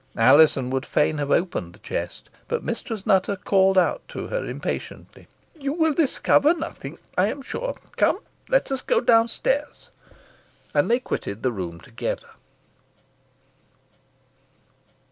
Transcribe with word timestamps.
Alizon 0.17 0.71
would 0.71 0.83
fain 0.83 1.19
have 1.19 1.29
opened 1.29 1.73
the 1.73 1.77
chest, 1.85 2.31
but 2.47 2.63
Mistress 2.63 3.05
Nutter 3.05 3.35
called 3.35 3.77
out 3.77 4.01
to 4.07 4.29
her 4.29 4.43
impatiently, 4.45 5.27
"You 5.55 5.73
will 5.73 5.93
discover 5.93 6.55
nothing, 6.55 6.97
I 7.19 7.27
am 7.27 7.43
sure. 7.43 7.75
Come, 7.97 8.19
let 8.49 8.71
us 8.71 8.81
go 8.81 8.99
down 8.99 9.27
stairs." 9.27 9.91
And 10.73 10.89
they 10.89 10.99
quitted 10.99 11.43
the 11.43 11.51
room 11.51 11.79
together. 11.79 12.29